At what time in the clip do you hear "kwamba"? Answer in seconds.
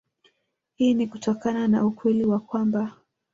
2.39-2.93